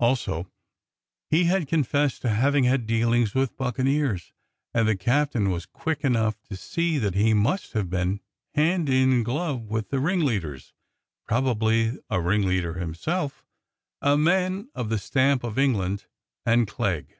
[0.00, 0.50] Also
[1.30, 4.32] he had confessed to having had dealings with buccaneers,
[4.74, 8.18] and the captain was quick enough to see that he must have been
[8.56, 10.72] hand in glove with the ringleaders,
[11.28, 13.44] probably a ringleader himself,
[14.02, 16.06] a man of the stamp of England
[16.44, 17.18] and Clegg.